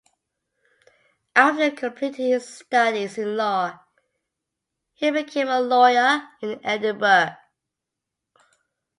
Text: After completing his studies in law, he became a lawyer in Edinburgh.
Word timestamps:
After 1.35 1.69
completing 1.69 2.29
his 2.31 2.47
studies 2.51 3.19
in 3.19 3.37
law, 3.37 3.81
he 4.95 5.11
became 5.11 5.47
a 5.47 5.59
lawyer 5.61 6.27
in 6.41 6.59
Edinburgh. 6.65 7.35